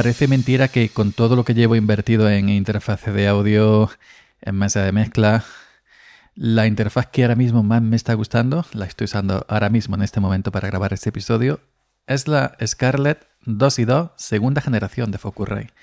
[0.00, 3.90] Parece mentira que con todo lo que llevo invertido en interfaz de audio,
[4.40, 5.44] en mesa de mezcla,
[6.34, 10.02] la interfaz que ahora mismo más me está gustando, la estoy usando ahora mismo en
[10.02, 11.60] este momento para grabar este episodio,
[12.06, 15.74] es la Scarlett 2 y 2 segunda generación de Focusrite.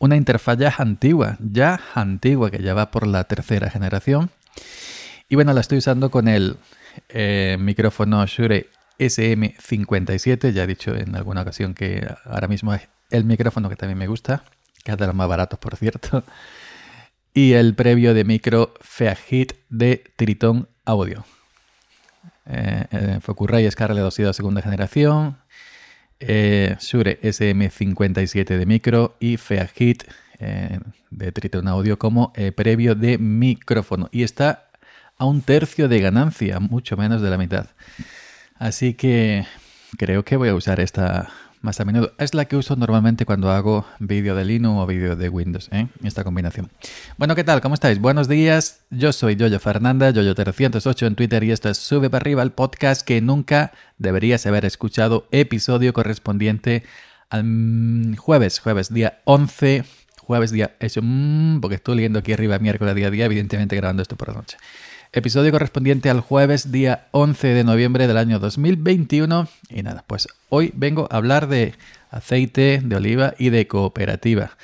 [0.00, 4.30] Una interfaz ya antigua, ya antigua, que ya va por la tercera generación.
[5.28, 6.56] Y bueno, la estoy usando con el
[7.08, 8.66] eh, micrófono Shure
[8.98, 10.50] SM57.
[10.50, 14.06] Ya he dicho en alguna ocasión que ahora mismo es el micrófono que también me
[14.06, 14.44] gusta,
[14.82, 16.24] que es de los más baratos, por cierto.
[17.36, 21.24] Y el previo de micro Feagit de Triton Audio.
[22.46, 25.38] Eh, eh, Focusrite Scarlett 2 y segunda generación.
[26.20, 30.04] Eh, Shure SM57 de micro y Feagit
[30.38, 30.78] eh,
[31.10, 34.08] de Triton Audio como previo de micrófono.
[34.12, 34.70] Y está
[35.18, 37.66] a un tercio de ganancia, mucho menos de la mitad.
[38.54, 39.44] Así que
[39.98, 41.30] creo que voy a usar esta
[41.64, 42.12] más a menudo.
[42.18, 45.88] Es la que uso normalmente cuando hago vídeo de Linux o vídeo de Windows, ¿eh?
[46.04, 46.70] esta combinación.
[47.16, 47.60] Bueno, ¿qué tal?
[47.60, 47.98] ¿Cómo estáis?
[47.98, 48.82] Buenos días.
[48.90, 53.02] Yo soy Yoyo Fernanda, Yoyo308 en Twitter y esto es Sube para arriba el podcast
[53.02, 56.84] que nunca deberías haber escuchado, episodio correspondiente
[57.30, 59.84] al jueves, jueves día 11,
[60.20, 64.02] jueves día, eso, mm, porque estoy leyendo aquí arriba miércoles día a día, evidentemente grabando
[64.02, 64.58] esto por la noche.
[65.16, 69.46] Episodio correspondiente al jueves día 11 de noviembre del año 2021.
[69.70, 71.74] Y nada, pues hoy vengo a hablar de
[72.10, 74.56] aceite de oliva y de cooperativa.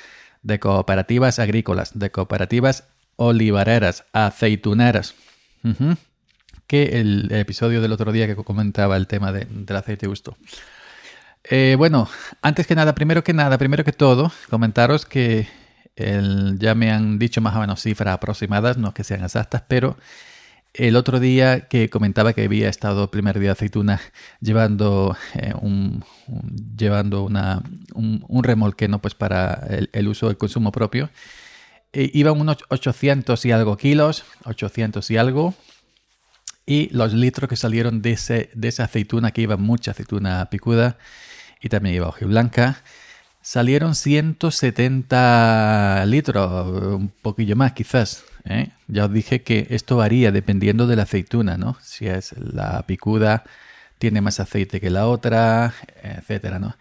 [0.43, 2.83] De cooperativas agrícolas, de cooperativas
[3.15, 5.15] olivareras, aceituneras.
[6.67, 10.35] Que el episodio del otro día que comentaba el tema del aceite gusto.
[11.45, 12.09] Eh, bueno,
[12.41, 15.47] antes que nada, primero que nada, primero que todo, comentaros que
[15.95, 19.95] ya me han dicho más o menos cifras aproximadas, no que sean exactas, pero
[20.73, 24.01] el otro día que comentaba que había estado el primer día de aceituna
[24.39, 26.03] llevando eh, un,
[26.77, 27.61] llevando una,
[27.93, 29.01] un, remolque ¿no?
[29.01, 31.09] pues para el, uso del consumo propio,
[31.93, 35.53] eh, iban unos 800 y algo kilos, 800 y algo,
[36.65, 40.97] y los litros que salieron de, ese, de esa aceituna, que iba mucha aceituna picuda
[41.61, 42.81] y también iba blanca
[43.41, 48.23] salieron 170 litros, un poquillo más quizás.
[48.45, 48.69] ¿eh?
[48.87, 51.77] Ya os dije que esto varía dependiendo de la aceituna, ¿no?
[51.81, 53.43] Si es la picuda,
[53.97, 56.77] tiene más aceite que la otra, etcétera, ¿no?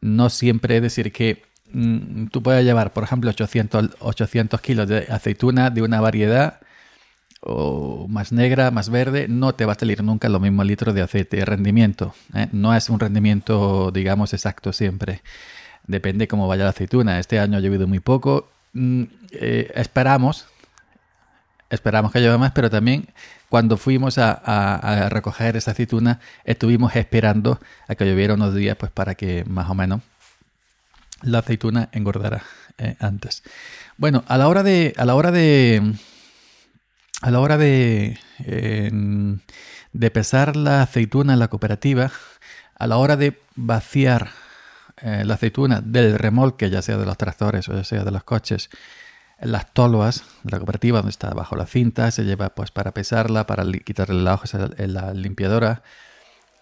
[0.00, 1.42] No siempre es decir que
[1.72, 6.60] mm, tú puedes llevar, por ejemplo, 800, 800 kilos de aceituna de una variedad
[7.40, 11.02] o más negra, más verde, no te va a salir nunca lo mismo litro de
[11.02, 11.44] aceite.
[11.44, 12.48] Rendimiento, ¿eh?
[12.52, 15.22] no es un rendimiento, digamos, exacto siempre.
[15.86, 17.18] Depende cómo vaya la aceituna.
[17.18, 18.48] Este año ha llovido muy poco.
[18.72, 20.46] Mm, eh, esperamos,
[21.70, 23.08] esperamos que llueva más, pero también
[23.48, 29.14] cuando fuimos a, recoger esa aceituna, estuvimos esperando a que lloviera unos días, pues para
[29.14, 30.00] que más o menos
[31.22, 32.42] la aceituna engordara
[32.78, 33.44] eh, antes.
[33.96, 35.94] Bueno, a la hora de, a la hora de,
[37.20, 38.18] a la hora de,
[39.92, 42.10] de pesar la aceituna en la cooperativa,
[42.76, 44.30] a la hora de vaciar
[45.02, 48.24] eh, la aceituna del remolque, ya sea de los tractores o ya sea de los
[48.24, 48.70] coches,
[49.40, 53.64] las tolvas la cooperativa donde está bajo la cinta, se lleva pues para pesarla, para
[53.84, 55.82] quitarle la hoja en la limpiadora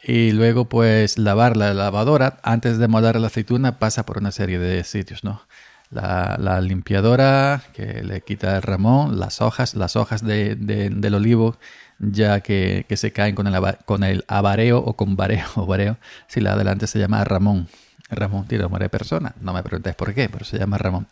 [0.02, 4.58] y luego pues lavar la lavadora antes de molar la aceituna pasa por una serie
[4.58, 5.42] de sitios, ¿no?
[5.90, 11.58] La, limpiadora que le quita el ramón, las hojas, las hojas del olivo
[11.98, 13.54] ya que, se caen con el,
[13.84, 17.68] con avareo o con vareo, si la adelante se llama ramón.
[18.12, 21.06] Ramón de persona, no me preguntéis por qué, pero se llama Ramón.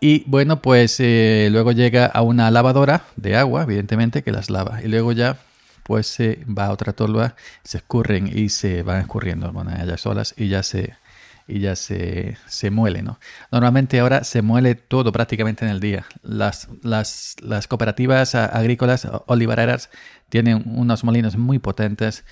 [0.00, 4.80] Y bueno, pues eh, luego llega a una lavadora de agua, evidentemente, que las lava.
[4.82, 5.38] Y luego ya,
[5.82, 10.34] pues se va a otra tolva, se escurren y se van escurriendo, bueno, ellas solas
[10.36, 10.94] y ya se,
[11.48, 13.18] y ya se, se muele, ¿no?
[13.50, 16.06] Normalmente ahora se muele todo prácticamente en el día.
[16.22, 19.90] Las, las, las cooperativas agrícolas olivareras
[20.28, 22.24] tienen unos molinos muy potentes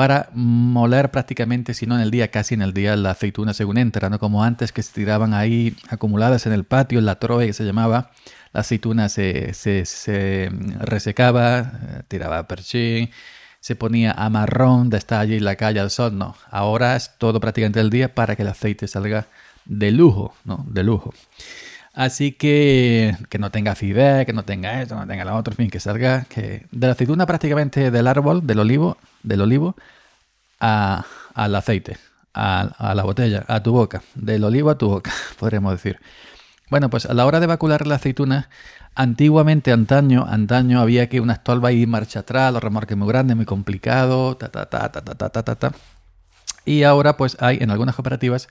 [0.00, 3.76] para moler prácticamente, si no en el día, casi en el día, la aceituna según
[3.76, 4.18] entra, ¿no?
[4.18, 8.10] Como antes que se tiraban ahí acumuladas en el patio, la troe que se llamaba,
[8.54, 11.70] la aceituna se, se, resecaba,
[12.08, 13.10] tiraba perchín,
[13.60, 16.34] se ponía a marrón de estar allí en la calle al sol, no.
[16.50, 19.26] Ahora es todo prácticamente el día para que el aceite salga
[19.66, 20.64] de lujo, ¿no?
[20.66, 21.12] De lujo.
[21.92, 25.56] Así que que no tenga acidez, que no tenga esto, no tenga lo otro, en
[25.56, 29.76] fin, que salga que de la aceituna prácticamente del árbol, del olivo, del olivo
[30.60, 31.04] a,
[31.34, 31.98] al aceite,
[32.34, 35.98] a, la botella, a tu boca, del olivo a tu boca, podríamos decir.
[36.70, 38.48] Bueno, pues a la hora de vacular la aceituna,
[38.94, 43.46] antiguamente, antaño, antaño había que una estolva y marcha atrás, los remorques muy grandes, muy
[43.46, 45.72] complicado, ta ta ta ta ta ta ta ta.
[46.64, 48.48] Y ahora pues hay en algunas cooperativas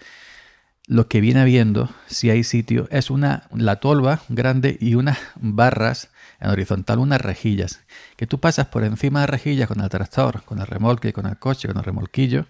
[0.90, 6.10] lo que viene habiendo, si hay sitio, es una, la tolva grande y unas barras
[6.40, 7.82] en horizontal, unas rejillas,
[8.18, 11.38] que tú pasas por encima de rejillas con el tractor, con el remolque, con el
[11.38, 12.48] coche, con el remolquillo,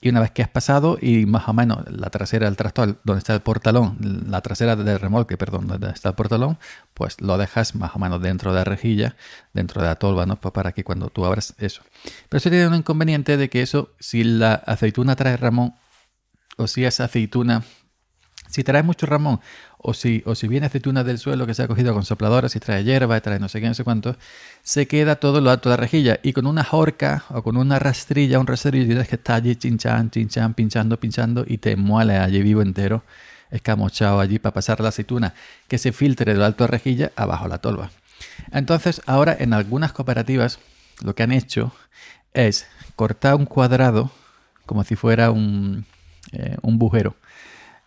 [0.00, 3.18] y una vez que has pasado y más o menos la trasera del tractor, donde
[3.18, 6.58] está el portalón, la trasera del remolque, perdón, donde está el portalón,
[6.94, 9.16] pues lo dejas más o menos dentro de la rejilla,
[9.52, 10.40] dentro de la tolva, ¿no?
[10.40, 11.82] Pues para que cuando tú abras eso.
[12.30, 15.74] Pero eso tiene un inconveniente de que eso, si la aceituna trae ramón,
[16.56, 17.62] o si esa aceituna
[18.48, 19.40] si trae mucho ramón
[19.78, 22.60] o si, o si viene aceituna del suelo que se ha cogido con sopladoras, si
[22.60, 24.16] trae hierba, trae no sé qué, no sé cuánto,
[24.62, 27.78] se queda todo lo alto de la rejilla y con una horca o con una
[27.78, 32.42] rastrilla, un rastrillo, tienes que estar allí chinchan, chinchan, pinchando, pinchando y te muele allí
[32.42, 33.04] vivo entero,
[33.50, 35.34] escamochado allí para pasar la aceituna
[35.68, 37.90] que se filtre de lo alto de la rejilla abajo la tolva.
[38.50, 40.58] Entonces, ahora en algunas cooperativas
[41.04, 41.72] lo que han hecho
[42.32, 42.66] es
[42.96, 44.10] cortar un cuadrado
[44.64, 45.84] como si fuera un,
[46.32, 47.16] eh, un bujero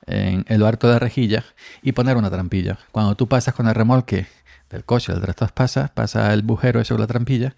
[0.06, 1.44] en el alto de la rejilla
[1.82, 2.80] y poner una trampilla.
[2.92, 4.28] Cuando tú pasas con el remolque
[4.70, 7.56] del coche, del tractor pasa, pasa el bujero eso la trampilla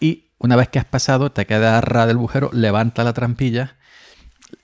[0.00, 3.76] y una vez que has pasado te queda ras del bujero, levanta la trampilla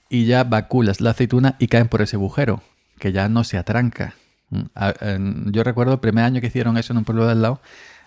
[0.09, 2.61] y ya vaculas la aceituna y caen por ese bujero,
[2.99, 4.15] que ya no se atranca.
[4.49, 7.61] Mm, yo recuerdo el primer año que hicieron eso en un pueblo del lado,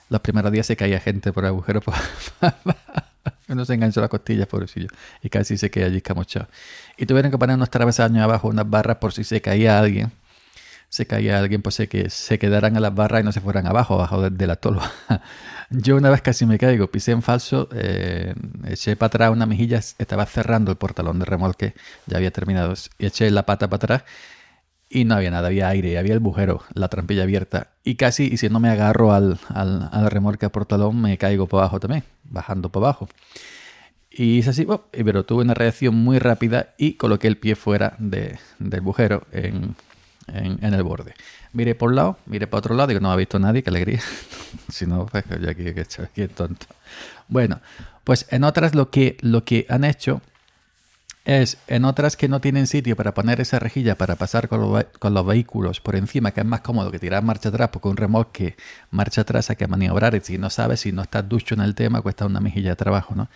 [0.09, 1.81] los primeros días se caía gente por el agujero
[3.49, 4.89] Uno se enganchó las costillas, pobrecillo,
[5.23, 6.49] y casi se queda allí escamochado.
[6.97, 10.13] Y tuvieron que poner unos travesaños abajo, unas barras, por si se caía alguien.
[10.89, 13.95] Se caía alguien, pues que se quedaran a las barras y no se fueran abajo,
[13.95, 14.91] abajo de, la tolva.
[15.71, 18.35] Yo una vez casi me caigo, pisé en falso, eh,
[18.67, 21.75] eché para atrás una mejilla, estaba cerrando el portalón de remolque,
[22.07, 24.05] ya había terminado, y eché la pata para atrás
[24.89, 27.71] y no había nada, había aire, había el bujero, la trampilla abierta.
[27.85, 31.47] Y casi, y si no me agarro al, al, al remolque a portalón, me caigo
[31.47, 33.09] por abajo también, bajando por abajo.
[34.11, 38.39] Y es así, pero tuve una reacción muy rápida y coloqué el pie fuera de,
[38.59, 39.75] del bujero en,
[40.29, 41.15] en, el borde.
[41.53, 44.01] Miré por un lado, miré para otro lado, digo, no ha visto nadie, qué alegría.
[44.71, 46.67] si no, pues yo aquí, aquí tonto.
[47.29, 47.61] Bueno,
[48.05, 50.23] pues en otras lo que, lo que han hecho
[51.27, 55.27] es en otras que no tienen sitio para poner esa rejilla para pasar con, los
[55.27, 58.57] vehículos por encima, que es más cómodo que tirar marcha atrás, porque un remolque
[58.93, 61.75] marcha atrás hay que maniobrar y si no sabes, si no estás ducho en el
[61.75, 63.29] tema, cuesta una mejilla de trabajo, ¿no?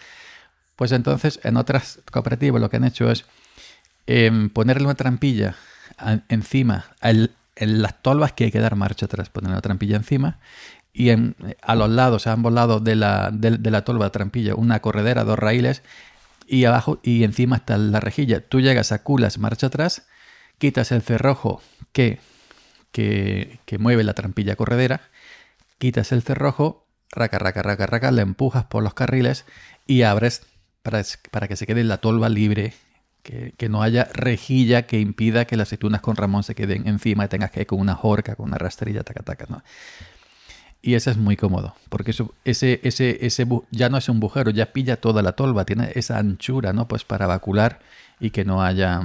[0.76, 3.26] Pues entonces en otras cooperativas lo que han hecho es
[4.06, 5.56] em, ponerle una trampilla
[6.28, 10.38] encima, en las tolvas que hay que dar marcha atrás, poner una trampilla encima
[10.92, 14.80] y a los lados, a ambos lados de la, de, de la tolva, trampilla, una
[14.80, 15.82] corredera, dos raíles
[16.50, 18.40] y abajo y encima está la rejilla.
[18.40, 20.08] Tú llegas a culas, marcha atrás,
[20.58, 21.62] quitas el cerrojo
[21.92, 22.18] que,
[22.90, 25.00] que, que mueve la trampilla corredera,
[25.78, 29.44] quitas el cerrojo, raca, raca, raca, raca, le empujas por los carriles
[29.86, 30.42] y abres
[30.82, 32.74] para, para que se quede la tolva libre,
[33.22, 37.26] que, que, no haya rejilla que impida que las aceitunas con ramón se queden encima
[37.26, 39.46] y tengas que ir con una horca, con una rastrilla, taca, taca.
[40.82, 44.50] Y ese es muy cómodo, porque eso, ese, ese, ese ya no es un bujero,
[44.50, 46.88] ya pilla toda la tolva, tiene esa anchura, ¿no?
[46.88, 47.80] Pues para vacular
[48.18, 49.02] y que no haya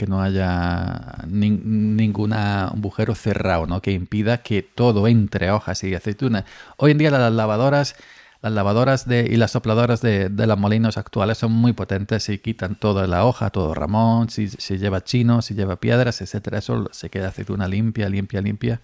[0.00, 3.82] que no haya ninguna un bujero cerrado, ¿no?
[3.82, 6.44] Que impida que todo entre hojas y aceitunas.
[6.78, 7.96] Hoy en día las lavadoras,
[8.40, 12.38] las lavadoras de, y las sopladoras de, de los molinos actuales son muy potentes y
[12.38, 16.60] quitan toda la hoja, todo ramón, si, si lleva chino, si lleva piedras, etcétera.
[16.60, 18.80] Eso se queda aceituna limpia, limpia, limpia,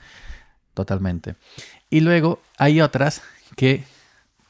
[0.75, 1.37] totalmente.
[1.91, 3.23] Y luego hay otras
[3.57, 3.85] que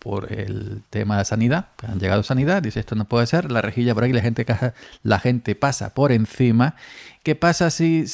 [0.07, 3.61] por el tema de sanidad, han llegado a sanidad, dice esto no puede ser, la
[3.61, 4.47] rejilla por ahí, la gente,
[5.03, 6.77] la gente pasa por encima.
[7.25, 8.05] ¿Qué pasa si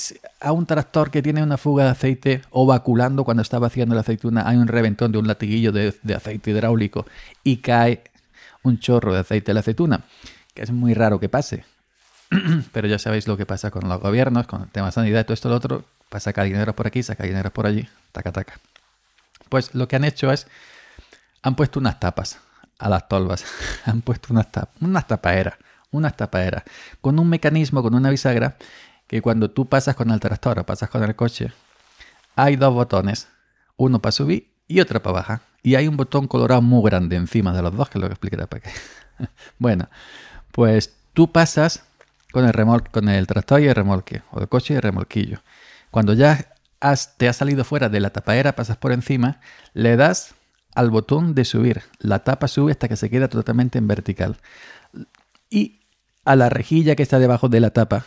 [0.40, 4.00] a un tractor que tiene una fuga de aceite o vaculando cuando está vaciando la
[4.00, 7.04] aceituna hay un reventón de un latiguillo de, aceite hidráulico
[7.44, 8.04] y cae
[8.62, 10.04] un chorro de aceite de la aceituna?
[10.54, 11.66] Que es muy raro que pase.
[12.72, 15.34] Pero ya sabéis lo que pasa con los gobiernos, con el tema de sanidad todo
[15.34, 15.84] esto lo otro.
[16.08, 18.54] Pasa sacar dinero por aquí, saca dinero por allí, taca, taca.
[19.52, 20.46] Pues lo que han hecho es,
[21.42, 22.38] han puesto unas tapas
[22.78, 23.44] a las tolvas,
[23.84, 24.46] han puesto unas,
[24.80, 25.56] unas tapaderas,
[25.90, 26.62] unas tapaderas,
[27.02, 28.56] con un mecanismo, con una bisagra,
[29.06, 31.52] que cuando tú pasas con el tractor o pasas con el coche,
[32.34, 33.28] hay dos botones,
[33.76, 35.40] uno para subir y otro para bajar.
[35.62, 38.62] Y hay un botón colorado muy grande encima de los dos, que lo explicaré para
[38.62, 38.70] qué.
[39.58, 39.90] bueno,
[40.50, 41.84] pues tú pasas
[42.32, 45.42] con el remolque, con el tractor y el remolque, o el coche y el remolquillo.
[45.90, 46.51] Cuando ya
[47.16, 49.40] te ha salido fuera de la tapadera, pasas por encima,
[49.72, 50.34] le das
[50.74, 51.82] al botón de subir.
[51.98, 54.36] La tapa sube hasta que se queda totalmente en vertical.
[55.48, 55.80] Y
[56.24, 58.04] a la rejilla que está debajo de la tapa,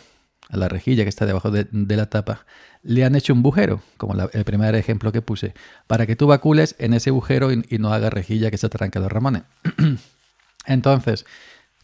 [0.48, 2.44] a la rejilla que está debajo de, la tapa,
[2.82, 5.54] le han hecho un bujero, como el primer ejemplo que puse,
[5.86, 9.10] para que tú vacules en ese bujero y, no haga rejilla que se tranque los
[9.10, 9.42] ramones.
[10.66, 11.24] Entonces,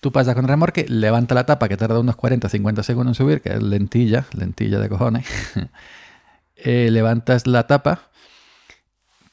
[0.00, 3.40] Tú pasas con remorque, levanta la tapa que tarda unos 40 50 segundos en subir,
[3.40, 5.24] que es lentilla, lentilla de cojones.
[6.56, 8.10] Eh, levantas la tapa,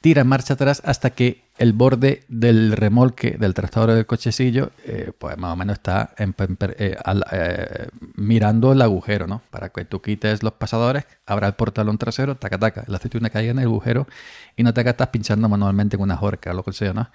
[0.02, 5.38] tira marcha atrás hasta que el borde del remolque del tractor del cochecillo, eh, pues
[5.38, 9.42] más o menos está eh, mirando el agujero, ¿no?
[9.50, 13.52] Para que tú quites los pasadores, abra el portalón trasero, taca, taca, la aceituna caiga
[13.52, 14.08] en el agujero
[14.56, 17.10] y no te estás pinchando manualmente con una horca o lo que sea, ¿no?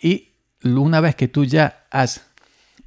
[0.00, 0.32] Y
[0.64, 2.29] una vez que tú ya has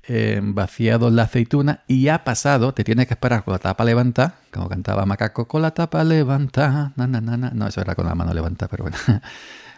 [0.07, 4.35] eh, vaciado la aceituna y ha pasado, te tienes que esperar con la tapa levantada,
[4.51, 8.15] como cantaba Macaco, con la tapa levanta, na, na, na, no, eso era con la
[8.15, 8.97] mano levanta, pero bueno.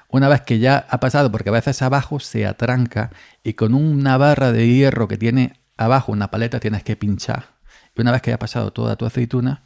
[0.10, 3.12] Una vez que ya ha pasado, porque a veces abajo se atranca
[3.44, 7.48] y con una barra de hierro que tiene abajo una paleta tienes que pinchar.
[7.96, 9.64] Y una vez que haya pasado toda tu aceituna,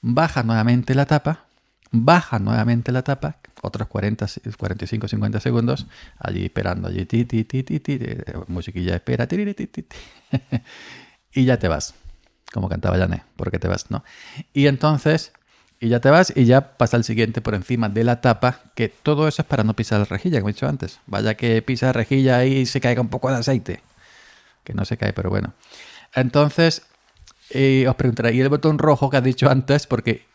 [0.00, 1.46] baja nuevamente la tapa,
[1.90, 5.86] baja nuevamente la tapa, otros 40, 45, 50 segundos,
[6.18, 9.86] allí esperando, allí, ti, ti, ti, ti, ti, eh, musiquilla espera, ti, ti, ti,
[11.34, 11.94] y ya te vas,
[12.52, 14.04] como cantaba Jané, porque te vas, ¿no?
[14.52, 15.32] Y entonces,
[15.80, 18.88] y ya te vas y ya pasa el siguiente por encima de la tapa, que
[18.88, 21.00] todo eso es para no pisar la rejilla, como he dicho antes.
[21.06, 23.82] Vaya que pisa la rejilla y se caiga un poco de aceite,
[24.62, 25.54] que no se cae, pero bueno.
[26.14, 26.82] Entonces,
[27.50, 29.86] eh, os preguntaré, ¿y el botón rojo que has dicho antes?
[29.86, 30.29] Porque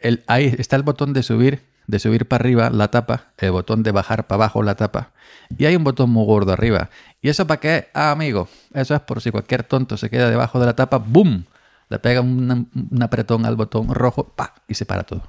[0.00, 3.82] el, ahí está el botón de subir de subir para arriba la tapa, el botón
[3.82, 5.12] de bajar para abajo la tapa,
[5.56, 6.90] y hay un botón muy gordo arriba.
[7.22, 7.88] ¿Y eso para qué?
[7.94, 11.44] Ah, amigo, eso es por si cualquier tonto se queda debajo de la tapa, ¡boom!
[11.88, 14.54] Le pega un, apretón al botón rojo, ¡pa!
[14.66, 15.22] y se para todo.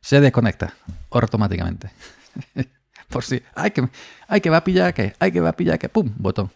[0.00, 0.74] Se desconecta
[1.10, 1.90] automáticamente.
[3.08, 3.88] por si, ¡ay que,
[4.28, 5.14] ay que va a pillar que!
[5.18, 5.88] ¡ay que va a pillar que!
[5.88, 6.10] ¡pum!
[6.16, 6.50] Botón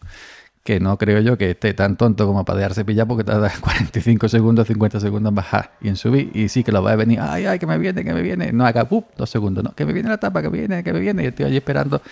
[0.69, 4.29] que no creo yo que esté tan tonto como para dejarse pillar porque tarda 45
[4.29, 6.31] segundos, 50 segundos en bajar y en subir.
[6.35, 8.53] Y sí que lo va a venir, ay, ay, que me viene, que me viene.
[8.53, 9.07] No haga, ¡pup!
[9.17, 9.75] Dos segundos, ¿no?
[9.75, 11.25] Que me viene la tapa, que viene, que me viene.
[11.25, 12.03] Y estoy allí esperando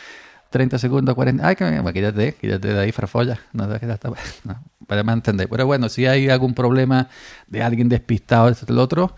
[0.48, 1.46] 30 segundos, 40.
[1.46, 1.92] Ay, que me viene.
[1.92, 3.38] quítate, quítate de ahí, frafolla.
[3.52, 4.16] No, que la tapa.
[4.44, 5.50] No, para entender.
[5.50, 7.10] Pero bueno, si hay algún problema
[7.48, 9.14] de alguien despistado, esto, el otro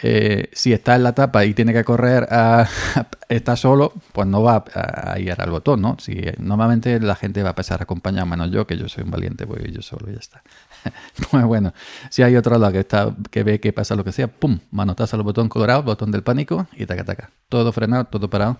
[0.00, 2.66] eh, si está en la tapa y tiene que correr, a,
[3.28, 5.96] está solo, pues no va a, ir al botón, ¿no?
[5.98, 9.10] Si, normalmente la gente va a pasar a acompañar, menos yo, que yo soy un
[9.10, 10.42] valiente, voy yo solo y ya está.
[11.30, 11.74] pues bueno,
[12.08, 14.60] si hay otro lado que, está, que ve que pasa lo que sea, ¡pum!
[14.70, 17.30] Manotazo al botón colorado, botón del pánico y taca, taca.
[17.48, 18.58] Todo frenado, todo parado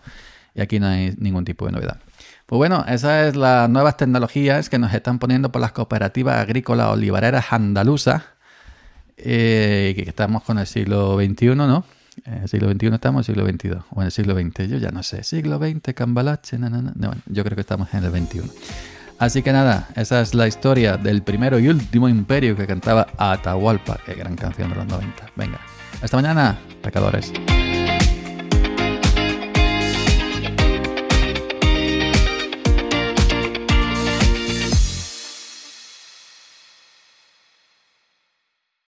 [0.54, 1.98] y aquí no hay ningún tipo de novedad.
[2.46, 6.88] Pues bueno, esas es las nuevas tecnologías que nos están poniendo por las cooperativas agrícolas
[6.88, 8.22] olivareras andaluzas
[9.16, 11.84] eh, que estamos con el siglo XXI, ¿no?
[12.24, 15.02] En el siglo XXI estamos, siglo XXII, o en el siglo XX, yo ya no
[15.02, 18.42] sé, siglo XX, Cambalache, na, na, no, yo creo que estamos en el XXI.
[19.18, 23.98] Así que nada, esa es la historia del primero y último imperio que cantaba Atahualpa,
[24.04, 25.30] qué gran canción de los 90.
[25.36, 25.60] Venga,
[26.02, 27.32] hasta mañana, pecadores.